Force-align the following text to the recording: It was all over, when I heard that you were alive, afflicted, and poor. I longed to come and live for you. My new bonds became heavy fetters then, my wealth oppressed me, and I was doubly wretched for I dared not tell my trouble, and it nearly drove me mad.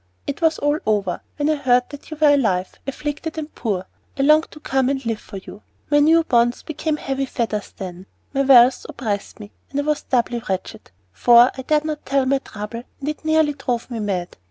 It 0.25 0.41
was 0.41 0.57
all 0.57 0.79
over, 0.87 1.21
when 1.35 1.47
I 1.47 1.57
heard 1.57 1.83
that 1.91 2.09
you 2.09 2.17
were 2.19 2.33
alive, 2.33 2.73
afflicted, 2.87 3.37
and 3.37 3.53
poor. 3.53 3.85
I 4.17 4.23
longed 4.23 4.49
to 4.49 4.59
come 4.59 4.89
and 4.89 5.05
live 5.05 5.19
for 5.19 5.37
you. 5.37 5.61
My 5.91 5.99
new 5.99 6.23
bonds 6.23 6.63
became 6.63 6.97
heavy 6.97 7.27
fetters 7.27 7.71
then, 7.77 8.07
my 8.33 8.41
wealth 8.41 8.83
oppressed 8.89 9.39
me, 9.39 9.51
and 9.69 9.79
I 9.79 9.83
was 9.83 10.01
doubly 10.01 10.41
wretched 10.49 10.89
for 11.13 11.51
I 11.55 11.61
dared 11.61 11.85
not 11.85 12.03
tell 12.03 12.25
my 12.25 12.39
trouble, 12.39 12.81
and 12.99 13.09
it 13.09 13.23
nearly 13.23 13.53
drove 13.53 13.91
me 13.91 13.99
mad. 13.99 14.37